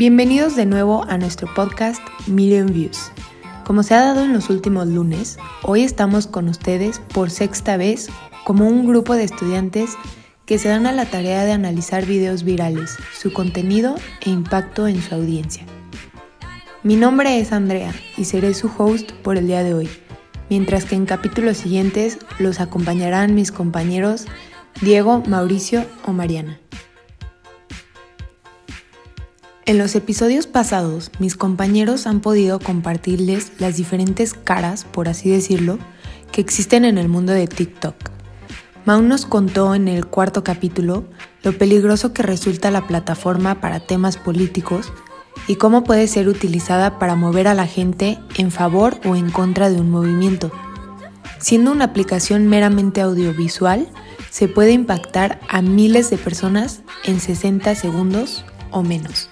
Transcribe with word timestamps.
Bienvenidos 0.00 0.56
de 0.56 0.64
nuevo 0.64 1.04
a 1.10 1.18
nuestro 1.18 1.46
podcast 1.54 2.00
Million 2.26 2.72
Views. 2.72 3.12
Como 3.66 3.82
se 3.82 3.92
ha 3.92 4.00
dado 4.00 4.24
en 4.24 4.32
los 4.32 4.48
últimos 4.48 4.86
lunes, 4.86 5.38
hoy 5.62 5.82
estamos 5.82 6.26
con 6.26 6.48
ustedes 6.48 7.00
por 7.12 7.28
sexta 7.28 7.76
vez 7.76 8.08
como 8.46 8.66
un 8.66 8.86
grupo 8.86 9.14
de 9.14 9.24
estudiantes 9.24 9.98
que 10.46 10.58
se 10.58 10.70
dan 10.70 10.86
a 10.86 10.92
la 10.92 11.04
tarea 11.04 11.44
de 11.44 11.52
analizar 11.52 12.06
videos 12.06 12.44
virales, 12.44 12.96
su 13.12 13.30
contenido 13.34 13.94
e 14.22 14.30
impacto 14.30 14.88
en 14.88 15.02
su 15.02 15.14
audiencia. 15.14 15.66
Mi 16.82 16.96
nombre 16.96 17.38
es 17.38 17.52
Andrea 17.52 17.92
y 18.16 18.24
seré 18.24 18.54
su 18.54 18.70
host 18.78 19.12
por 19.12 19.36
el 19.36 19.48
día 19.48 19.62
de 19.62 19.74
hoy, 19.74 19.90
mientras 20.48 20.86
que 20.86 20.94
en 20.94 21.04
capítulos 21.04 21.58
siguientes 21.58 22.16
los 22.38 22.60
acompañarán 22.60 23.34
mis 23.34 23.52
compañeros 23.52 24.24
Diego, 24.80 25.22
Mauricio 25.26 25.84
o 26.06 26.14
Mariana. 26.14 26.58
En 29.66 29.78
los 29.78 29.94
episodios 29.94 30.46
pasados, 30.46 31.10
mis 31.18 31.36
compañeros 31.36 32.06
han 32.06 32.20
podido 32.20 32.58
compartirles 32.58 33.52
las 33.58 33.76
diferentes 33.76 34.32
caras, 34.32 34.84
por 34.84 35.08
así 35.08 35.30
decirlo, 35.30 35.78
que 36.32 36.40
existen 36.40 36.84
en 36.84 36.96
el 36.96 37.08
mundo 37.08 37.32
de 37.32 37.46
TikTok. 37.46 37.94
Mau 38.86 39.02
nos 39.02 39.26
contó 39.26 39.74
en 39.74 39.86
el 39.86 40.06
cuarto 40.06 40.42
capítulo 40.42 41.04
lo 41.42 41.56
peligroso 41.56 42.14
que 42.14 42.22
resulta 42.22 42.70
la 42.70 42.86
plataforma 42.86 43.60
para 43.60 43.80
temas 43.80 44.16
políticos 44.16 44.92
y 45.46 45.56
cómo 45.56 45.84
puede 45.84 46.06
ser 46.06 46.28
utilizada 46.28 46.98
para 46.98 47.14
mover 47.14 47.46
a 47.46 47.54
la 47.54 47.66
gente 47.66 48.18
en 48.36 48.50
favor 48.50 48.98
o 49.04 49.14
en 49.14 49.30
contra 49.30 49.68
de 49.68 49.80
un 49.80 49.90
movimiento. 49.90 50.50
Siendo 51.38 51.70
una 51.70 51.84
aplicación 51.84 52.48
meramente 52.48 53.02
audiovisual, 53.02 53.88
se 54.30 54.48
puede 54.48 54.72
impactar 54.72 55.40
a 55.48 55.60
miles 55.60 56.08
de 56.08 56.16
personas 56.16 56.82
en 57.04 57.20
60 57.20 57.74
segundos 57.74 58.44
o 58.70 58.82
menos. 58.82 59.28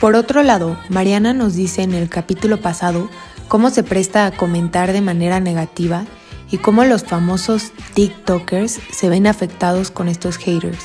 Por 0.00 0.14
otro 0.14 0.44
lado, 0.44 0.78
Mariana 0.90 1.32
nos 1.32 1.54
dice 1.54 1.82
en 1.82 1.92
el 1.92 2.08
capítulo 2.08 2.60
pasado 2.60 3.10
cómo 3.48 3.70
se 3.70 3.82
presta 3.82 4.26
a 4.26 4.30
comentar 4.30 4.92
de 4.92 5.00
manera 5.00 5.40
negativa 5.40 6.04
y 6.52 6.58
cómo 6.58 6.84
los 6.84 7.02
famosos 7.02 7.72
TikTokers 7.94 8.78
se 8.92 9.08
ven 9.08 9.26
afectados 9.26 9.90
con 9.90 10.06
estos 10.06 10.36
haters. 10.36 10.84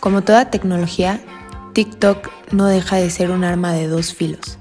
Como 0.00 0.22
toda 0.22 0.50
tecnología, 0.50 1.20
TikTok 1.74 2.30
no 2.52 2.66
deja 2.66 2.96
de 2.96 3.10
ser 3.10 3.30
un 3.30 3.44
arma 3.44 3.72
de 3.74 3.86
dos 3.86 4.14
filos. 4.14 4.58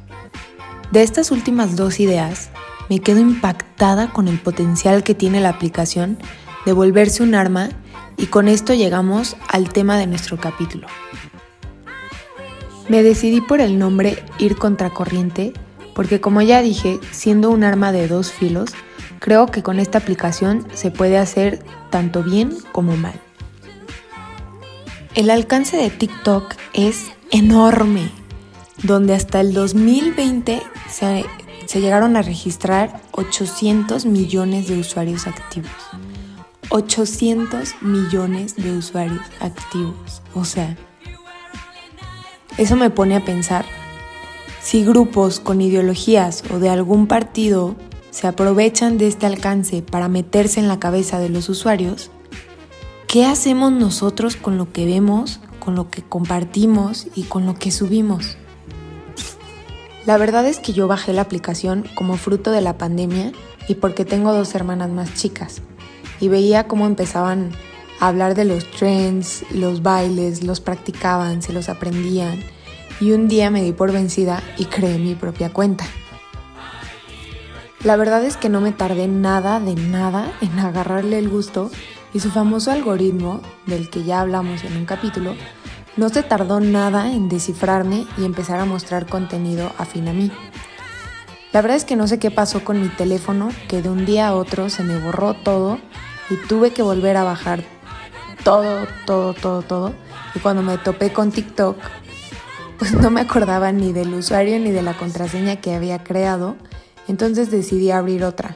De 0.92 1.02
estas 1.02 1.32
últimas 1.32 1.78
dos 1.78 2.02
ideas, 2.02 2.50
me 2.90 3.00
quedo 3.00 3.22
impactada 3.22 4.12
con 4.12 4.28
el 4.28 4.38
potencial 4.38 5.02
que 5.04 5.16
tiene 5.16 5.40
la 5.40 5.48
aplicación 5.48 6.18
de 6.66 6.74
volverse 6.74 7.24
un 7.24 7.36
arma 7.36 7.70
y 8.18 8.26
con 8.26 8.50
esto 8.50 8.74
llegamos 8.74 9.38
al 9.48 9.70
tema 9.70 9.98
de 9.98 10.08
nuestro 10.08 10.38
capítulo. 10.38 10.88
Me 12.92 13.04
decidí 13.04 13.40
por 13.40 13.62
el 13.62 13.80
nombre 13.80 14.22
Ir 14.38 14.58
Contracorriente 14.58 15.54
porque 15.96 16.20
como 16.20 16.42
ya 16.42 16.62
dije, 16.62 17.00
siendo 17.12 17.50
un 17.50 17.64
arma 17.64 17.94
de 17.94 18.10
dos 18.10 18.34
filos, 18.34 18.72
creo 19.20 19.46
que 19.46 19.64
con 19.64 19.80
esta 19.80 20.00
aplicación 20.00 20.68
se 20.74 20.92
puede 20.92 21.18
hacer 21.18 21.64
tanto 21.90 22.22
bien 22.22 22.54
como 22.74 22.98
mal. 22.98 23.14
El 25.16 25.30
alcance 25.30 25.78
de 25.78 25.90
TikTok 25.90 26.54
es 26.74 27.14
enorme, 27.32 28.12
donde 28.84 29.14
hasta 29.14 29.40
el 29.40 29.54
2020 29.54 30.62
se, 30.90 31.24
se 31.68 31.80
llegaron 31.80 32.18
a 32.18 32.24
registrar 32.24 33.00
800 33.14 34.06
millones 34.06 34.68
de 34.68 34.78
usuarios 34.78 35.28
activos. 35.28 35.72
800 36.68 37.74
millones 37.84 38.58
de 38.58 38.76
usuarios 38.76 39.24
activos. 39.40 40.22
O 40.34 40.44
sea, 40.44 40.76
eso 42.58 42.76
me 42.76 42.90
pone 42.90 43.16
a 43.16 43.26
pensar, 43.26 43.66
si 44.62 44.84
grupos 44.84 45.40
con 45.40 45.62
ideologías 45.62 46.44
o 46.52 46.60
de 46.60 46.70
algún 46.70 47.08
partido 47.08 47.76
se 48.12 48.28
aprovechan 48.28 48.98
de 48.98 49.08
este 49.08 49.26
alcance 49.26 49.82
para 49.82 50.08
meterse 50.08 50.60
en 50.60 50.68
la 50.68 50.80
cabeza 50.80 51.20
de 51.20 51.30
los 51.30 51.50
usuarios, 51.50 52.12
¿qué 53.08 53.26
hacemos 53.26 53.72
nosotros 53.72 54.36
con 54.36 54.58
lo 54.58 54.72
que 54.72 54.86
vemos, 54.86 55.40
con 55.60 55.76
lo 55.76 55.90
que 55.90 56.04
compartimos 56.04 57.08
y 57.16 57.24
con 57.24 57.46
lo 57.46 57.56
que 57.56 57.72
subimos? 57.72 58.38
La 60.06 60.18
verdad 60.18 60.46
es 60.46 60.60
que 60.60 60.74
yo 60.74 60.88
bajé 60.88 61.14
la 61.14 61.22
aplicación 61.22 61.88
como 61.96 62.18
fruto 62.18 62.52
de 62.52 62.62
la 62.62 62.78
pandemia 62.78 63.32
y 63.68 63.76
porque 63.76 64.04
tengo 64.04 64.34
dos 64.34 64.56
hermanas 64.56 64.90
más 64.90 65.14
chicas 65.14 65.62
y 66.20 66.28
veía 66.28 66.68
cómo 66.68 66.86
empezaban 66.86 67.52
hablar 68.02 68.34
de 68.34 68.46
los 68.46 68.70
trends, 68.72 69.46
los 69.52 69.84
bailes, 69.84 70.44
los 70.44 70.60
practicaban, 70.60 71.42
se 71.44 71.54
los 71.54 71.70
aprendían 71.70 72.40
y 73.00 73.12
un 73.12 73.28
día 73.28 73.52
me 73.52 73.62
di 73.62 73.72
por 73.74 73.92
vencida 73.92 74.42
y 74.58 74.66
creé 74.66 74.98
mi 74.98 75.14
propia 75.14 75.54
cuenta. 75.54 75.86
La 77.84 77.96
verdad 77.96 78.24
es 78.26 78.38
que 78.38 78.50
no 78.50 78.60
me 78.60 78.72
tardé 78.72 79.08
nada 79.08 79.60
de 79.60 79.76
nada 79.76 80.32
en 80.42 80.60
agarrarle 80.60 81.20
el 81.20 81.30
gusto 81.30 81.70
y 82.14 82.20
su 82.20 82.32
famoso 82.32 82.72
algoritmo, 82.72 83.42
del 83.68 83.90
que 83.90 84.04
ya 84.04 84.22
hablamos 84.22 84.64
en 84.64 84.78
un 84.78 84.86
capítulo, 84.86 85.36
no 85.96 86.10
se 86.10 86.24
tardó 86.24 86.60
nada 86.60 87.12
en 87.12 87.30
descifrarme 87.30 88.06
y 88.18 88.26
empezar 88.26 88.60
a 88.60 88.66
mostrar 88.66 89.06
contenido 89.06 89.72
afín 89.78 90.08
a 90.08 90.14
mí. 90.14 90.32
La 91.54 91.62
verdad 91.62 91.78
es 91.78 91.86
que 91.86 91.96
no 91.96 92.08
sé 92.08 92.18
qué 92.18 92.32
pasó 92.32 92.64
con 92.64 92.82
mi 92.82 92.88
teléfono, 92.90 93.50
que 93.68 93.82
de 93.82 93.90
un 93.90 94.06
día 94.06 94.30
a 94.30 94.36
otro 94.36 94.70
se 94.70 94.84
me 94.84 94.98
borró 94.98 95.36
todo 95.36 95.80
y 96.30 96.36
tuve 96.48 96.72
que 96.72 96.82
volver 96.82 97.18
a 97.18 97.24
bajar 97.24 97.64
todo, 98.44 98.88
todo, 99.06 99.34
todo, 99.34 99.62
todo. 99.62 99.94
Y 100.36 100.40
cuando 100.40 100.62
me 100.62 100.78
topé 100.78 101.12
con 101.12 101.32
TikTok, 101.32 101.78
pues 102.78 102.94
no 102.94 103.12
me 103.12 103.22
acordaba 103.22 103.72
ni 103.72 103.94
del 103.94 104.14
usuario 104.14 104.60
ni 104.60 104.72
de 104.72 104.82
la 104.82 104.98
contraseña 104.98 105.58
que 105.58 105.74
había 105.74 106.04
creado. 106.04 106.56
Entonces 107.08 107.52
decidí 107.52 107.92
abrir 107.92 108.24
otra. 108.24 108.56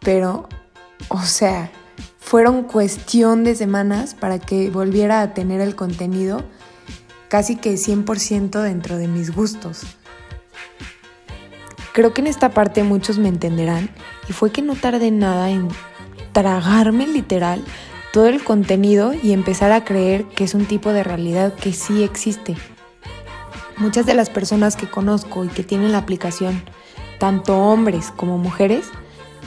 Pero, 0.00 0.48
o 1.08 1.22
sea, 1.22 1.70
fueron 2.18 2.64
cuestión 2.64 3.44
de 3.44 3.54
semanas 3.54 4.14
para 4.14 4.38
que 4.38 4.70
volviera 4.70 5.22
a 5.22 5.34
tener 5.34 5.60
el 5.60 5.74
contenido 5.74 6.44
casi 7.28 7.56
que 7.56 7.74
100% 7.74 8.62
dentro 8.62 8.98
de 8.98 9.08
mis 9.08 9.34
gustos. 9.34 9.82
Creo 11.92 12.14
que 12.14 12.20
en 12.20 12.26
esta 12.26 12.50
parte 12.50 12.82
muchos 12.84 13.18
me 13.18 13.28
entenderán 13.28 13.90
y 14.28 14.32
fue 14.32 14.52
que 14.52 14.62
no 14.62 14.74
tardé 14.74 15.10
nada 15.10 15.50
en 15.50 15.68
tragarme 16.32 17.06
literal 17.06 17.64
todo 18.12 18.26
el 18.26 18.42
contenido 18.42 19.12
y 19.12 19.32
empezar 19.32 19.72
a 19.72 19.84
creer 19.84 20.24
que 20.24 20.44
es 20.44 20.54
un 20.54 20.66
tipo 20.66 20.92
de 20.92 21.04
realidad 21.04 21.54
que 21.54 21.72
sí 21.72 22.02
existe. 22.02 22.56
Muchas 23.76 24.06
de 24.06 24.14
las 24.14 24.30
personas 24.30 24.76
que 24.76 24.90
conozco 24.90 25.44
y 25.44 25.48
que 25.48 25.62
tienen 25.62 25.92
la 25.92 25.98
aplicación, 25.98 26.62
tanto 27.18 27.58
hombres 27.58 28.10
como 28.16 28.38
mujeres, 28.38 28.86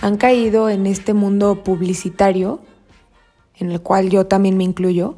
han 0.02 0.18
caído 0.18 0.70
en 0.70 0.88
este 0.88 1.14
mundo 1.14 1.64
publicitario, 1.64 2.62
en 3.56 3.72
el 3.72 3.82
cual 3.82 4.10
yo 4.10 4.28
también 4.28 4.58
me 4.58 4.64
incluyo, 4.64 5.16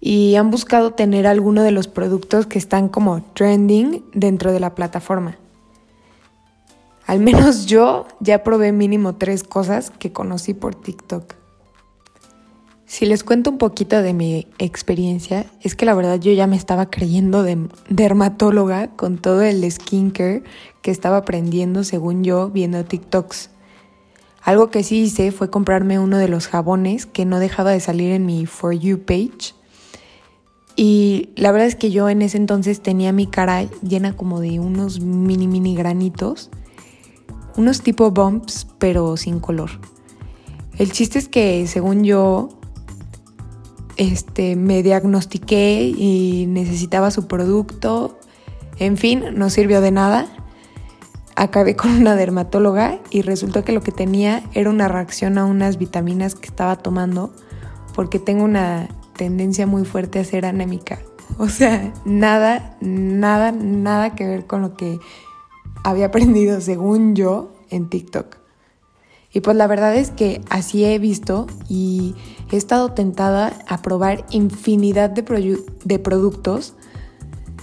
y 0.00 0.34
han 0.36 0.50
buscado 0.50 0.92
tener 0.92 1.26
alguno 1.26 1.62
de 1.62 1.70
los 1.70 1.88
productos 1.88 2.46
que 2.46 2.58
están 2.58 2.88
como 2.88 3.22
trending 3.34 4.04
dentro 4.12 4.52
de 4.52 4.60
la 4.60 4.74
plataforma. 4.74 5.38
Al 7.06 7.20
menos 7.20 7.66
yo 7.66 8.06
ya 8.20 8.42
probé 8.42 8.72
mínimo 8.72 9.16
tres 9.16 9.44
cosas 9.44 9.90
que 9.90 10.12
conocí 10.12 10.54
por 10.54 10.74
TikTok. 10.74 11.43
Si 12.94 13.06
les 13.06 13.24
cuento 13.24 13.50
un 13.50 13.58
poquito 13.58 14.02
de 14.02 14.12
mi 14.12 14.46
experiencia, 14.60 15.46
es 15.60 15.74
que 15.74 15.84
la 15.84 15.94
verdad 15.94 16.20
yo 16.20 16.30
ya 16.30 16.46
me 16.46 16.54
estaba 16.54 16.90
creyendo 16.90 17.42
de 17.42 17.58
dermatóloga 17.88 18.86
con 18.94 19.18
todo 19.18 19.42
el 19.42 19.68
skincare 19.68 20.44
que 20.80 20.92
estaba 20.92 21.16
aprendiendo 21.16 21.82
según 21.82 22.22
yo 22.22 22.50
viendo 22.50 22.84
TikToks. 22.84 23.50
Algo 24.44 24.70
que 24.70 24.84
sí 24.84 25.00
hice 25.00 25.32
fue 25.32 25.50
comprarme 25.50 25.98
uno 25.98 26.18
de 26.18 26.28
los 26.28 26.46
jabones 26.46 27.04
que 27.04 27.24
no 27.24 27.40
dejaba 27.40 27.72
de 27.72 27.80
salir 27.80 28.12
en 28.12 28.26
mi 28.26 28.46
For 28.46 28.72
You 28.72 29.00
page. 29.00 29.56
Y 30.76 31.30
la 31.34 31.50
verdad 31.50 31.66
es 31.66 31.74
que 31.74 31.90
yo 31.90 32.08
en 32.08 32.22
ese 32.22 32.36
entonces 32.36 32.80
tenía 32.80 33.10
mi 33.10 33.26
cara 33.26 33.64
llena 33.82 34.14
como 34.14 34.38
de 34.38 34.60
unos 34.60 35.00
mini 35.00 35.48
mini 35.48 35.74
granitos, 35.74 36.48
unos 37.56 37.80
tipo 37.80 38.12
bumps, 38.12 38.68
pero 38.78 39.16
sin 39.16 39.40
color. 39.40 39.70
El 40.78 40.92
chiste 40.92 41.18
es 41.18 41.26
que 41.26 41.66
según 41.66 42.04
yo 42.04 42.50
este, 43.96 44.56
me 44.56 44.82
diagnostiqué 44.82 45.92
y 45.96 46.46
necesitaba 46.48 47.10
su 47.10 47.26
producto. 47.26 48.18
En 48.78 48.96
fin, 48.96 49.24
no 49.34 49.50
sirvió 49.50 49.80
de 49.80 49.90
nada. 49.90 50.26
Acabé 51.36 51.76
con 51.76 51.90
una 51.90 52.14
dermatóloga 52.14 53.00
y 53.10 53.22
resultó 53.22 53.64
que 53.64 53.72
lo 53.72 53.82
que 53.82 53.92
tenía 53.92 54.42
era 54.52 54.70
una 54.70 54.88
reacción 54.88 55.38
a 55.38 55.44
unas 55.44 55.78
vitaminas 55.78 56.34
que 56.34 56.46
estaba 56.46 56.76
tomando 56.76 57.32
porque 57.94 58.18
tengo 58.18 58.44
una 58.44 58.88
tendencia 59.16 59.66
muy 59.66 59.84
fuerte 59.84 60.18
a 60.18 60.24
ser 60.24 60.46
anémica. 60.46 60.98
O 61.38 61.48
sea, 61.48 61.92
nada, 62.04 62.76
nada, 62.80 63.50
nada 63.50 64.14
que 64.14 64.26
ver 64.26 64.46
con 64.46 64.62
lo 64.62 64.76
que 64.76 65.00
había 65.82 66.06
aprendido 66.06 66.60
según 66.60 67.16
yo 67.16 67.52
en 67.70 67.88
TikTok. 67.88 68.43
Y 69.34 69.40
pues 69.40 69.56
la 69.56 69.66
verdad 69.66 69.96
es 69.96 70.12
que 70.12 70.40
así 70.48 70.84
he 70.84 70.98
visto 71.00 71.48
y 71.68 72.14
he 72.52 72.56
estado 72.56 72.92
tentada 72.92 73.52
a 73.66 73.82
probar 73.82 74.24
infinidad 74.30 75.10
de, 75.10 75.98
productos 75.98 76.74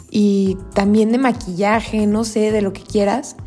y 0.10 0.58
también 0.74 1.14
de 1.14 1.18
maquillaje, 1.18 2.06
no 2.08 2.26
sé, 2.26 2.52
de 2.52 2.62
lo 2.62 2.74
que 2.74 2.84
quieras. 2.84 3.38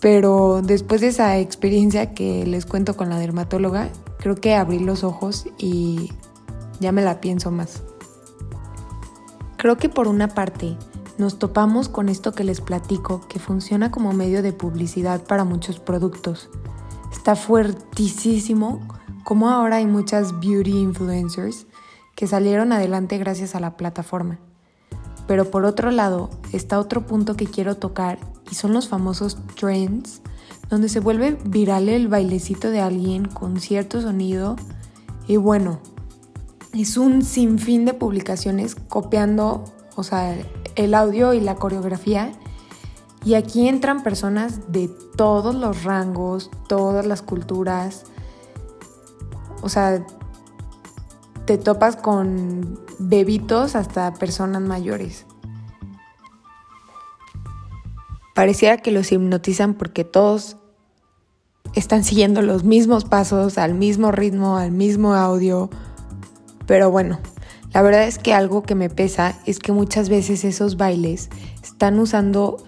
Pero 0.00 0.60
después 0.62 1.00
de 1.00 1.08
esa 1.08 1.38
experiencia 1.38 2.12
que 2.12 2.44
les 2.44 2.66
cuento 2.66 2.94
con 2.94 3.08
la 3.08 3.18
dermatóloga, 3.18 3.88
creo 4.18 4.34
que 4.34 4.54
abrí 4.54 4.78
los 4.78 5.02
ojos 5.02 5.46
y 5.56 6.12
ya 6.78 6.92
me 6.92 7.00
la 7.00 7.22
pienso 7.22 7.50
más. 7.50 7.82
Creo 9.56 9.78
que 9.78 9.88
por 9.88 10.08
una 10.08 10.28
parte 10.28 10.76
nos 11.16 11.38
topamos 11.38 11.88
con 11.88 12.10
esto 12.10 12.32
que 12.32 12.44
les 12.44 12.60
platico, 12.60 13.22
que 13.26 13.38
funciona 13.38 13.90
como 13.90 14.12
medio 14.12 14.42
de 14.42 14.52
publicidad 14.52 15.24
para 15.24 15.44
muchos 15.44 15.80
productos. 15.80 16.50
Está 17.16 17.34
fuertísimo 17.34 18.80
como 19.24 19.50
ahora 19.50 19.76
hay 19.76 19.86
muchas 19.86 20.38
beauty 20.38 20.70
influencers 20.70 21.66
que 22.14 22.28
salieron 22.28 22.72
adelante 22.72 23.18
gracias 23.18 23.56
a 23.56 23.60
la 23.60 23.76
plataforma. 23.76 24.38
Pero 25.26 25.50
por 25.50 25.64
otro 25.64 25.90
lado, 25.90 26.30
está 26.52 26.78
otro 26.78 27.06
punto 27.06 27.34
que 27.34 27.46
quiero 27.46 27.76
tocar 27.76 28.20
y 28.50 28.54
son 28.54 28.72
los 28.72 28.86
famosos 28.88 29.38
trends, 29.58 30.22
donde 30.70 30.88
se 30.88 31.00
vuelve 31.00 31.36
viral 31.44 31.88
el 31.88 32.06
bailecito 32.06 32.70
de 32.70 32.80
alguien 32.80 33.24
con 33.26 33.58
cierto 33.58 34.00
sonido 34.00 34.54
y 35.26 35.36
bueno, 35.36 35.80
es 36.72 36.96
un 36.96 37.22
sinfín 37.22 37.84
de 37.84 37.94
publicaciones 37.94 38.76
copiando, 38.76 39.64
o 39.96 40.04
sea, 40.04 40.36
el 40.76 40.94
audio 40.94 41.34
y 41.34 41.40
la 41.40 41.56
coreografía. 41.56 42.30
Y 43.26 43.34
aquí 43.34 43.68
entran 43.68 44.04
personas 44.04 44.70
de 44.70 44.86
todos 45.16 45.52
los 45.56 45.82
rangos, 45.82 46.48
todas 46.68 47.04
las 47.04 47.22
culturas. 47.22 48.04
O 49.62 49.68
sea, 49.68 50.06
te 51.44 51.58
topas 51.58 51.96
con 51.96 52.78
bebitos 53.00 53.74
hasta 53.74 54.14
personas 54.14 54.62
mayores. 54.62 55.26
Pareciera 58.32 58.76
que 58.76 58.92
los 58.92 59.10
hipnotizan 59.10 59.74
porque 59.74 60.04
todos 60.04 60.58
están 61.74 62.04
siguiendo 62.04 62.42
los 62.42 62.62
mismos 62.62 63.06
pasos, 63.06 63.58
al 63.58 63.74
mismo 63.74 64.12
ritmo, 64.12 64.56
al 64.56 64.70
mismo 64.70 65.14
audio. 65.14 65.68
Pero 66.68 66.92
bueno, 66.92 67.18
la 67.74 67.82
verdad 67.82 68.04
es 68.04 68.20
que 68.20 68.32
algo 68.32 68.62
que 68.62 68.76
me 68.76 68.88
pesa 68.88 69.36
es 69.46 69.58
que 69.58 69.72
muchas 69.72 70.08
veces 70.08 70.44
esos 70.44 70.76
bailes 70.76 71.28
están 71.64 71.98
usando 71.98 72.58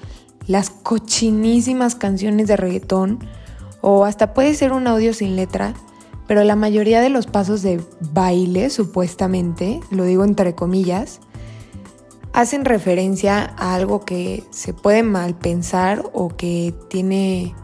las 0.48 0.70
cochinísimas 0.70 1.94
canciones 1.94 2.48
de 2.48 2.56
reggaetón 2.56 3.20
o 3.80 4.04
hasta 4.04 4.34
puede 4.34 4.54
ser 4.54 4.72
un 4.72 4.88
audio 4.88 5.14
sin 5.14 5.36
letra, 5.36 5.74
pero 6.26 6.42
la 6.42 6.56
mayoría 6.56 7.00
de 7.00 7.10
los 7.10 7.26
pasos 7.26 7.62
de 7.62 7.80
baile, 8.12 8.70
supuestamente, 8.70 9.80
lo 9.90 10.04
digo 10.04 10.24
entre 10.24 10.54
comillas, 10.54 11.20
hacen 12.32 12.64
referencia 12.64 13.54
a 13.56 13.74
algo 13.74 14.04
que 14.04 14.42
se 14.50 14.72
puede 14.72 15.02
mal 15.02 15.36
pensar 15.36 16.02
o 16.12 16.28
que 16.28 16.74
tiene 16.88 17.54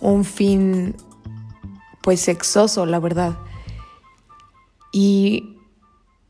un 0.00 0.24
fin 0.24 0.96
pues 2.02 2.20
sexoso, 2.20 2.84
la 2.86 2.98
verdad. 2.98 3.38
Y 4.92 5.56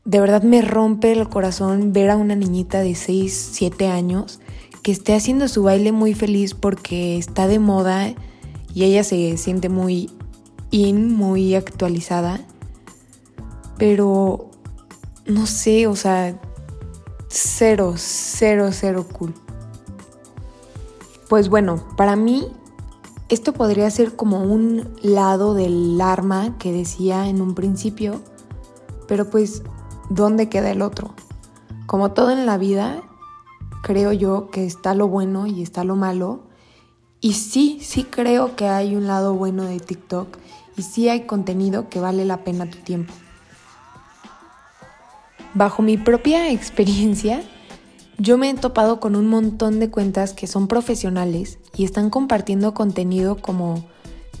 de 0.03 0.19
verdad 0.19 0.43
me 0.43 0.61
rompe 0.61 1.11
el 1.11 1.27
corazón 1.29 1.93
ver 1.93 2.09
a 2.09 2.17
una 2.17 2.35
niñita 2.35 2.79
de 2.79 2.95
6, 2.95 3.49
7 3.53 3.87
años 3.87 4.39
que 4.85 4.91
esté 4.91 5.15
haciendo 5.15 5.47
su 5.47 5.63
baile 5.63 5.91
muy 5.91 6.13
feliz 6.13 6.53
porque 6.53 7.17
está 7.17 7.47
de 7.47 7.57
moda 7.57 8.13
y 8.71 8.83
ella 8.83 9.03
se 9.03 9.35
siente 9.35 9.67
muy 9.67 10.11
in, 10.69 11.11
muy 11.11 11.55
actualizada. 11.55 12.39
Pero 13.79 14.51
no 15.25 15.47
sé, 15.47 15.87
o 15.87 15.95
sea, 15.95 16.39
cero, 17.29 17.95
cero, 17.97 18.69
cero 18.71 19.07
cool. 19.11 19.33
Pues 21.29 21.49
bueno, 21.49 21.83
para 21.97 22.15
mí 22.15 22.47
esto 23.27 23.53
podría 23.53 23.89
ser 23.89 24.15
como 24.15 24.43
un 24.43 24.93
lado 25.01 25.55
del 25.55 25.99
arma 25.99 26.59
que 26.59 26.71
decía 26.71 27.27
en 27.27 27.41
un 27.41 27.55
principio, 27.55 28.21
pero 29.07 29.31
pues 29.31 29.63
¿dónde 30.11 30.47
queda 30.47 30.69
el 30.69 30.83
otro? 30.83 31.15
Como 31.87 32.11
todo 32.11 32.29
en 32.29 32.45
la 32.45 32.59
vida, 32.59 33.01
creo 33.85 34.11
yo 34.11 34.49
que 34.49 34.65
está 34.65 34.95
lo 34.95 35.07
bueno 35.07 35.45
y 35.45 35.61
está 35.61 35.83
lo 35.83 35.95
malo. 35.95 36.39
Y 37.21 37.33
sí, 37.33 37.77
sí 37.81 38.03
creo 38.03 38.55
que 38.55 38.67
hay 38.67 38.95
un 38.95 39.05
lado 39.05 39.35
bueno 39.35 39.63
de 39.63 39.79
TikTok 39.79 40.37
y 40.75 40.81
sí 40.81 41.07
hay 41.07 41.27
contenido 41.27 41.87
que 41.87 41.99
vale 41.99 42.25
la 42.25 42.43
pena 42.43 42.67
tu 42.67 42.79
tiempo. 42.79 43.13
Bajo 45.53 45.83
mi 45.83 45.97
propia 45.97 46.51
experiencia, 46.51 47.43
yo 48.17 48.39
me 48.39 48.49
he 48.49 48.53
topado 48.55 48.99
con 48.99 49.15
un 49.15 49.27
montón 49.27 49.79
de 49.79 49.91
cuentas 49.91 50.33
que 50.33 50.47
son 50.47 50.67
profesionales 50.67 51.59
y 51.77 51.85
están 51.85 52.09
compartiendo 52.09 52.73
contenido 52.73 53.37
como 53.37 53.85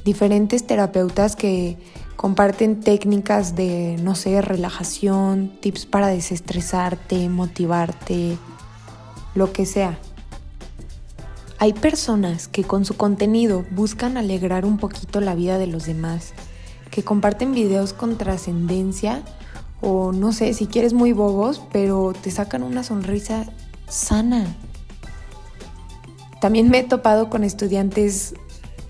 diferentes 0.03 0.65
terapeutas 0.65 1.35
que 1.35 1.77
Comparten 2.15 2.79
técnicas 2.79 3.55
de, 3.55 3.97
no 4.01 4.15
sé, 4.15 4.41
relajación, 4.41 5.51
tips 5.59 5.85
para 5.85 6.07
desestresarte, 6.07 7.27
motivarte, 7.27 8.37
lo 9.35 9.53
que 9.53 9.65
sea. 9.65 9.99
Hay 11.59 11.73
personas 11.73 12.47
que 12.47 12.63
con 12.63 12.83
su 12.83 12.97
contenido 12.97 13.65
buscan 13.71 14.17
alegrar 14.17 14.65
un 14.65 14.77
poquito 14.77 15.21
la 15.21 15.35
vida 15.35 15.57
de 15.57 15.67
los 15.67 15.85
demás, 15.85 16.33
que 16.91 17.03
comparten 17.03 17.53
videos 17.53 17.93
con 17.93 18.17
trascendencia 18.17 19.21
o 19.81 20.11
no 20.11 20.33
sé, 20.33 20.53
si 20.53 20.67
quieres 20.67 20.93
muy 20.93 21.13
bobos, 21.13 21.61
pero 21.71 22.13
te 22.19 22.31
sacan 22.31 22.63
una 22.63 22.83
sonrisa 22.83 23.45
sana. 23.87 24.45
También 26.41 26.69
me 26.69 26.79
he 26.79 26.83
topado 26.83 27.29
con 27.29 27.43
estudiantes, 27.43 28.33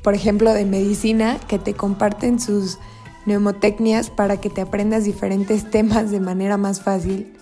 por 0.02 0.14
ejemplo, 0.14 0.54
de 0.54 0.66
medicina, 0.66 1.38
que 1.48 1.60
te 1.60 1.74
comparten 1.74 2.40
sus 2.40 2.80
neumotecnias 3.26 4.10
para 4.10 4.38
que 4.38 4.50
te 4.50 4.62
aprendas 4.62 5.04
diferentes 5.04 5.70
temas 5.72 6.12
de 6.12 6.20
manera 6.20 6.58
más 6.58 6.82
fácil. 6.82 7.35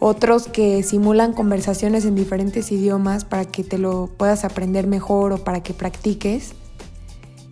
Otros 0.00 0.46
que 0.46 0.82
simulan 0.82 1.32
conversaciones 1.32 2.04
en 2.04 2.14
diferentes 2.14 2.70
idiomas 2.70 3.24
para 3.24 3.44
que 3.44 3.64
te 3.64 3.78
lo 3.78 4.08
puedas 4.16 4.44
aprender 4.44 4.86
mejor 4.86 5.32
o 5.32 5.38
para 5.38 5.62
que 5.62 5.74
practiques. 5.74 6.52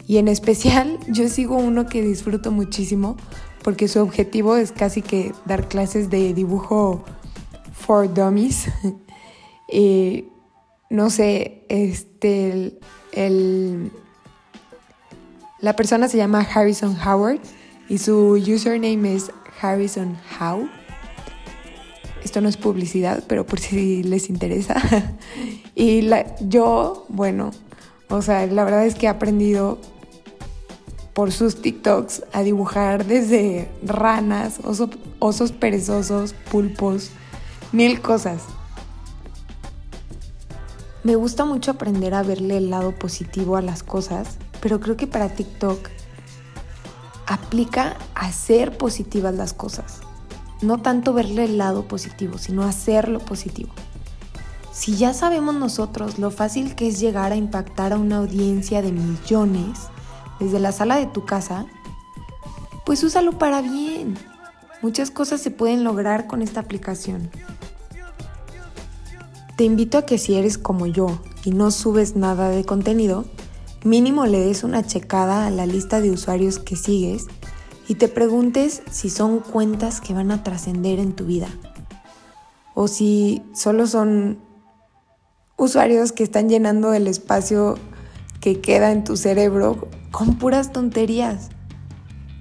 Y 0.07 0.19
en 0.19 0.29
especial 0.29 0.99
yo 1.09 1.29
sigo 1.29 1.57
uno 1.57 1.87
que 1.87 2.03
disfruto 2.03 2.53
muchísimo 2.53 3.17
porque 3.63 3.89
su 3.89 4.01
objetivo 4.01 4.57
es 4.57 4.71
casi 4.71 5.03
que 5.03 5.33
dar 5.45 5.69
clases 5.69 6.09
de 6.09 6.35
dibujo 6.35 7.05
for 7.73 8.13
dummies. 8.13 8.67
y 9.71 10.27
no 10.91 11.11
sé, 11.11 11.65
este, 11.69 12.79
el 13.13 13.91
la 15.59 15.75
persona 15.75 16.07
se 16.07 16.19
llama 16.19 16.47
Harrison 16.55 16.97
Howard 17.01 17.41
y 17.89 17.97
su 17.99 18.33
username 18.33 19.15
es 19.15 19.31
Harrison 19.61 20.17
How. 20.39 20.69
Esto 22.27 22.41
no 22.41 22.49
es 22.49 22.57
publicidad, 22.57 23.23
pero 23.27 23.47
por 23.47 23.61
si 23.61 24.03
les 24.03 24.29
interesa. 24.29 24.75
y 25.75 26.09
yo, 26.41 27.07
bueno, 27.09 27.53
o 28.09 28.21
sea, 28.21 28.47
la 28.47 28.65
verdad 28.65 28.85
es 28.85 28.95
que 28.97 29.07
he 29.07 29.09
aprendido 29.09 29.79
por 31.15 31.33
sus 31.33 31.63
TikToks 31.63 32.25
a 32.33 32.43
dibujar 32.43 33.07
desde 33.07 33.71
ranas, 33.83 34.59
osos 35.19 35.53
perezosos, 35.53 36.35
pulpos, 36.51 37.11
mil 37.73 38.01
cosas. 38.01 38.43
Me 41.05 41.15
gusta 41.15 41.45
mucho 41.45 41.71
aprender 41.71 42.15
a 42.15 42.23
verle 42.23 42.57
el 42.57 42.71
lado 42.71 42.93
positivo 42.93 43.57
a 43.57 43.63
las 43.63 43.83
cosas 43.83 44.39
pero 44.67 44.81
creo 44.81 44.97
que 44.97 45.07
para 45.07 45.29
TikTok 45.29 45.89
aplica 47.27 47.97
hacer 48.15 48.77
positivas 48.77 49.35
las 49.35 49.53
cosas. 49.53 50.01
No 50.63 50.79
tanto 50.79 51.13
verle 51.13 51.45
el 51.45 51.59
lado 51.59 51.87
positivo, 51.87 52.39
sino 52.39 52.63
hacerlo 52.63 53.19
positivo. 53.19 53.71
Si 54.73 54.97
ya 54.97 55.15
sabemos 55.15 55.55
nosotros 55.55 56.19
lo 56.19 56.31
fácil 56.31 56.75
que 56.75 56.89
es 56.89 57.01
llegar 57.01 57.33
a 57.33 57.37
impactar 57.37 57.93
a 57.93 57.99
una 57.99 58.19
audiencia 58.19 58.83
de 58.83 58.93
millones 58.93 59.89
desde 60.39 60.61
la 60.61 60.73
sala 60.73 60.97
de 60.97 61.07
tu 61.07 61.25
casa, 61.25 61.67
pues 62.85 63.03
úsalo 63.03 63.39
para 63.39 63.63
bien. 63.63 64.19
Muchas 64.83 65.11
cosas 65.11 65.41
se 65.41 65.51
pueden 65.51 65.83
lograr 65.83 66.27
con 66.27 66.43
esta 66.43 66.61
aplicación. 66.61 67.31
Te 69.57 69.65
invito 69.65 69.97
a 69.97 70.05
que 70.05 70.19
si 70.19 70.35
eres 70.35 70.59
como 70.59 70.87
yo 70.87 71.19
y 71.45 71.51
no 71.51 71.71
subes 71.71 72.15
nada 72.15 72.51
de 72.51 72.65
contenido, 72.65 73.25
mínimo 73.83 74.27
le 74.27 74.41
des 74.41 74.63
una 74.63 74.85
checada 74.87 75.47
a 75.47 75.51
la 75.51 75.65
lista 75.65 76.03
de 76.03 76.11
usuarios 76.11 76.59
que 76.59 76.77
sigues 76.77 77.27
y 77.89 77.95
te 77.97 78.09
preguntes 78.09 78.83
si 78.91 79.11
son 79.11 79.41
cuentas 79.41 80.01
que 80.01 80.15
van 80.15 80.31
a 80.31 80.43
trascender 80.43 80.99
en 80.99 81.15
tu 81.15 81.25
vida 81.25 81.49
o 82.75 82.89
si 82.89 83.43
solo 83.55 83.87
son 83.87 84.39
usuarios 85.57 86.13
que 86.13 86.23
están 86.23 86.49
llenando 86.49 86.93
el 86.93 87.07
espacio 87.07 87.79
que 88.41 88.61
queda 88.61 88.93
en 88.93 89.05
tu 89.05 89.17
cerebro 89.17 89.89
con 90.11 90.37
puras 90.37 90.73
tonterías. 90.73 91.49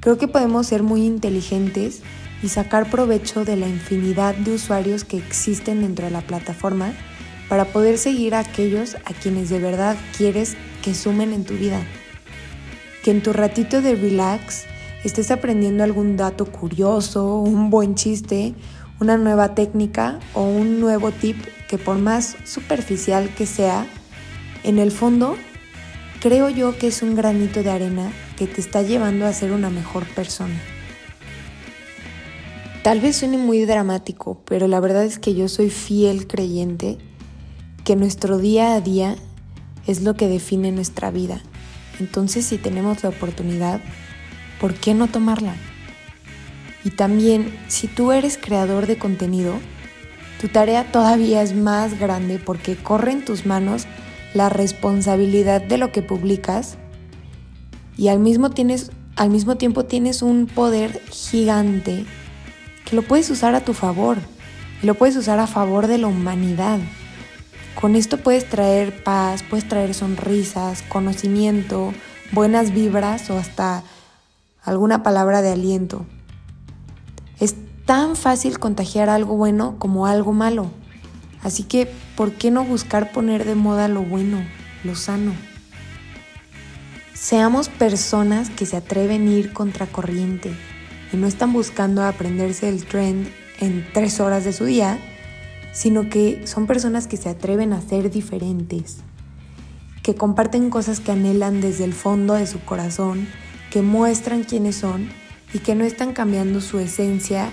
Creo 0.02 0.18
que 0.18 0.28
podemos 0.28 0.68
ser 0.68 0.84
muy 0.84 1.06
inteligentes 1.06 2.02
y 2.44 2.50
sacar 2.50 2.90
provecho 2.90 3.46
de 3.46 3.56
la 3.56 3.68
infinidad 3.68 4.36
de 4.36 4.56
usuarios 4.56 5.04
que 5.04 5.18
existen 5.18 5.82
dentro 5.82 6.06
de 6.06 6.12
la 6.12 6.22
plataforma 6.22 6.94
para 7.48 7.66
poder 7.66 7.98
seguir 7.98 8.36
a 8.36 8.40
aquellos 8.40 8.96
a 9.06 9.14
quienes 9.14 9.50
de 9.50 9.60
verdad 9.60 9.96
quieres 10.18 10.58
que 10.84 10.94
sumen 10.94 11.32
en 11.32 11.46
tu 11.46 11.54
vida. 11.54 11.82
Que 13.04 13.12
en 13.12 13.24
tu 13.24 13.34
ratito 13.34 13.82
de 13.82 13.96
relax 13.96 14.66
estés 15.08 15.32
aprendiendo 15.32 15.84
algún 15.84 16.18
dato 16.18 16.46
curioso, 16.46 17.40
un 17.40 17.70
buen 17.70 17.96
chiste, 17.96 18.56
una 19.00 19.18
nueva 19.18 19.56
técnica 19.56 20.20
o 20.34 20.44
un 20.44 20.80
nuevo 20.80 21.12
tip 21.12 21.38
que 21.68 21.78
por 21.78 21.98
más 21.98 22.38
superficial 22.46 23.30
que 23.36 23.46
sea, 23.46 23.88
en 24.64 24.80
el 24.80 24.92
fondo 24.92 25.36
creo 26.20 26.50
yo 26.50 26.78
que 26.78 26.88
es 26.88 27.02
un 27.02 27.16
granito 27.16 27.62
de 27.62 27.70
arena 27.70 28.12
que 28.38 28.48
te 28.48 28.62
está 28.62 28.82
llevando 28.82 29.26
a 29.26 29.34
ser 29.34 29.52
una 29.52 29.70
mejor 29.70 30.06
persona. 30.06 30.56
Tal 32.84 33.00
vez 33.00 33.18
suene 33.18 33.38
muy 33.38 33.66
dramático, 33.66 34.42
pero 34.46 34.68
la 34.68 34.80
verdad 34.80 35.04
es 35.04 35.20
que 35.20 35.34
yo 35.34 35.48
soy 35.50 35.70
fiel 35.70 36.28
creyente 36.28 36.98
que 37.84 37.96
nuestro 37.96 38.38
día 38.38 38.76
a 38.76 38.82
día 38.82 39.16
es 39.88 40.02
lo 40.02 40.16
que 40.16 40.28
define 40.28 40.72
nuestra 40.72 41.12
vida. 41.12 41.42
Entonces 42.00 42.46
si 42.46 42.58
tenemos 42.58 43.04
la 43.04 43.10
oportunidad, 43.10 43.82
¿por 44.60 44.74
qué 44.74 44.94
no 44.94 45.08
tomarla? 45.08 45.56
Y 46.84 46.92
también, 46.92 47.58
si 47.68 47.88
tú 47.88 48.12
eres 48.12 48.38
creador 48.38 48.86
de 48.86 48.98
contenido, 48.98 49.60
tu 50.40 50.48
tarea 50.50 50.92
todavía 50.92 51.42
es 51.42 51.56
más 51.56 52.00
grande 52.00 52.40
porque 52.40 52.76
corre 52.76 53.12
en 53.12 53.26
tus 53.26 53.46
manos 53.46 53.88
la 54.34 54.50
responsabilidad 54.50 55.62
de 55.62 55.78
lo 55.78 55.92
que 55.92 56.02
publicas 56.02 56.78
y 57.98 58.10
al 58.10 58.20
mismo, 58.20 58.50
tienes, 58.50 58.92
al 59.16 59.30
mismo 59.30 59.56
tiempo 59.56 59.86
tienes 59.86 60.22
un 60.22 60.48
poder 60.48 61.02
gigante 61.10 62.06
que 62.86 62.96
lo 62.96 63.02
puedes 63.02 63.30
usar 63.30 63.56
a 63.56 63.62
tu 63.62 63.74
favor 63.74 64.18
y 64.84 64.86
lo 64.86 64.96
puedes 64.96 65.16
usar 65.16 65.40
a 65.40 65.48
favor 65.48 65.88
de 65.88 65.98
la 65.98 66.08
humanidad. 66.08 66.80
Con 67.80 67.96
esto 67.96 68.18
puedes 68.18 68.50
traer 68.50 69.04
paz, 69.04 69.44
puedes 69.44 69.68
traer 69.68 69.94
sonrisas, 69.94 70.84
conocimiento, 70.84 71.94
buenas 72.32 72.74
vibras 72.74 73.30
o 73.30 73.38
hasta 73.38 73.84
alguna 74.66 75.04
palabra 75.04 75.42
de 75.42 75.52
aliento. 75.52 76.06
Es 77.40 77.56
tan 77.86 78.16
fácil 78.16 78.60
contagiar 78.60 79.10
algo 79.10 79.38
bueno 79.38 79.76
como 79.78 80.08
algo 80.08 80.34
malo. 80.34 80.72
Así 81.44 81.64
que, 81.64 81.90
¿por 82.18 82.34
qué 82.34 82.50
no 82.50 82.66
buscar 82.66 83.12
poner 83.12 83.46
de 83.46 83.56
moda 83.56 83.88
lo 83.88 84.02
bueno, 84.02 84.40
lo 84.84 84.96
sano? 84.96 85.34
Seamos 87.14 87.70
personas 87.70 88.50
que 88.50 88.66
se 88.66 88.76
atreven 88.76 89.28
a 89.28 89.32
ir 89.32 89.54
contracorriente, 89.54 90.54
y 91.14 91.18
no 91.18 91.28
están 91.28 91.54
buscando 91.54 92.04
aprenderse 92.04 92.68
el 92.68 92.86
trend 92.86 93.28
en 93.60 93.88
tres 93.94 94.20
horas 94.20 94.44
de 94.44 94.54
su 94.54 94.66
día, 94.66 94.98
sino 95.72 96.10
que 96.10 96.46
son 96.48 96.68
personas 96.68 97.08
que 97.08 97.18
se 97.18 97.30
atreven 97.30 97.74
a 97.74 97.82
ser 97.82 98.10
diferentes, 98.10 98.98
que 100.02 100.16
comparten 100.16 100.70
cosas 100.70 101.00
que 101.00 101.12
anhelan 101.12 101.62
desde 101.62 101.84
el 101.84 101.94
fondo 101.94 102.34
de 102.34 102.48
su 102.48 102.60
corazón, 102.62 103.28
que 103.76 103.82
muestran 103.82 104.46
quiénes 104.46 104.78
son 104.78 105.10
y 105.52 105.60
que 105.60 105.76
no 105.76 105.84
están 105.84 106.14
cambiando 106.14 106.62
su 106.62 106.80
esencia 106.80 107.52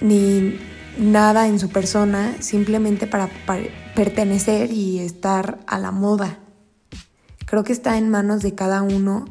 ni 0.00 0.58
nada 0.98 1.46
en 1.46 1.60
su 1.60 1.68
persona 1.68 2.34
simplemente 2.40 3.06
para, 3.06 3.30
pertenecer 3.94 4.72
y 4.72 4.98
estar 4.98 5.60
a 5.68 5.78
la 5.78 5.92
moda. 5.92 6.40
Creo 7.46 7.62
que 7.62 7.72
está 7.72 7.96
en 7.96 8.10
manos 8.10 8.42
de 8.42 8.56
cada 8.56 8.82
uno 8.82 9.24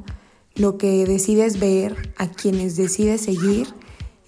lo 0.56 0.78
que 0.78 1.06
decides 1.06 1.60
ver, 1.60 2.14
a 2.18 2.28
quienes 2.28 2.78
decides 2.78 3.20
seguir 3.20 3.68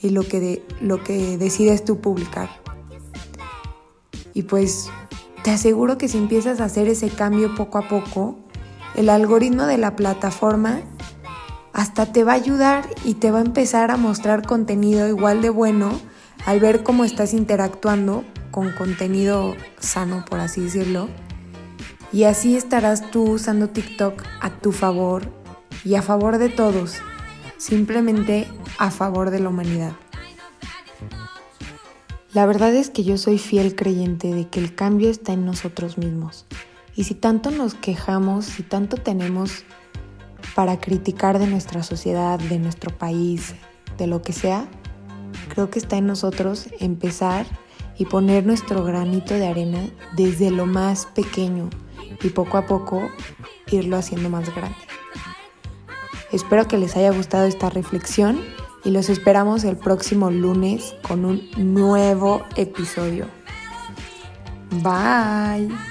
y 0.01 0.09
lo 0.09 0.23
que, 0.23 0.61
lo 0.81 1.05
que 1.05 1.37
decides 1.37 1.85
tú 1.85 2.01
publicar. 2.01 2.49
Y 4.33 4.41
pues 4.41 4.89
te 5.41 5.51
aseguro 5.51 5.97
que 5.97 6.09
si 6.09 6.17
empiezas 6.17 6.59
a 6.59 6.65
hacer 6.65 6.89
ese 6.89 7.07
cambio 7.07 7.55
poco 7.55 7.77
a 7.77 7.87
poco, 7.87 8.37
el 8.95 9.09
algoritmo 9.09 9.65
de 9.65 9.77
la 9.77 9.95
plataforma 9.95 10.81
hasta 11.73 12.05
te 12.07 12.23
va 12.23 12.33
a 12.33 12.35
ayudar 12.35 12.87
y 13.05 13.15
te 13.15 13.31
va 13.31 13.39
a 13.39 13.43
empezar 13.43 13.91
a 13.91 13.97
mostrar 13.97 14.45
contenido 14.45 15.07
igual 15.07 15.41
de 15.41 15.49
bueno 15.49 15.99
al 16.45 16.59
ver 16.59 16.83
cómo 16.83 17.05
estás 17.05 17.33
interactuando 17.33 18.23
con 18.51 18.71
contenido 18.71 19.55
sano, 19.79 20.25
por 20.25 20.39
así 20.39 20.61
decirlo. 20.61 21.07
Y 22.11 22.25
así 22.25 22.57
estarás 22.57 23.09
tú 23.09 23.23
usando 23.23 23.69
TikTok 23.69 24.21
a 24.41 24.49
tu 24.49 24.71
favor 24.71 25.23
y 25.85 25.95
a 25.95 26.01
favor 26.01 26.37
de 26.37 26.49
todos, 26.49 26.97
simplemente 27.57 28.47
a 28.77 28.91
favor 28.91 29.29
de 29.29 29.39
la 29.39 29.49
humanidad. 29.49 29.93
La 32.33 32.45
verdad 32.45 32.73
es 32.73 32.89
que 32.89 33.03
yo 33.03 33.17
soy 33.17 33.37
fiel 33.37 33.75
creyente 33.75 34.33
de 34.33 34.47
que 34.47 34.59
el 34.59 34.75
cambio 34.75 35.09
está 35.09 35.33
en 35.33 35.45
nosotros 35.45 35.97
mismos. 35.97 36.45
Y 36.95 37.05
si 37.05 37.15
tanto 37.15 37.51
nos 37.51 37.73
quejamos, 37.73 38.45
si 38.45 38.63
tanto 38.63 38.97
tenemos 38.97 39.63
para 40.55 40.79
criticar 40.79 41.39
de 41.39 41.47
nuestra 41.47 41.83
sociedad, 41.83 42.39
de 42.39 42.59
nuestro 42.59 42.95
país, 42.97 43.55
de 43.97 44.07
lo 44.07 44.21
que 44.21 44.33
sea, 44.33 44.67
creo 45.49 45.69
que 45.69 45.79
está 45.79 45.97
en 45.97 46.07
nosotros 46.07 46.67
empezar 46.79 47.45
y 47.97 48.05
poner 48.05 48.45
nuestro 48.45 48.83
granito 48.83 49.33
de 49.33 49.47
arena 49.47 49.79
desde 50.15 50.51
lo 50.51 50.65
más 50.65 51.05
pequeño 51.07 51.69
y 52.21 52.29
poco 52.29 52.57
a 52.57 52.65
poco 52.65 53.09
irlo 53.67 53.97
haciendo 53.97 54.29
más 54.29 54.53
grande. 54.53 54.75
Espero 56.31 56.67
que 56.67 56.77
les 56.77 56.95
haya 56.95 57.11
gustado 57.11 57.45
esta 57.45 57.69
reflexión 57.69 58.39
y 58.83 58.91
los 58.91 59.09
esperamos 59.09 59.63
el 59.63 59.77
próximo 59.77 60.31
lunes 60.31 60.95
con 61.07 61.25
un 61.25 61.49
nuevo 61.57 62.43
episodio. 62.55 63.27
Bye. 64.81 65.90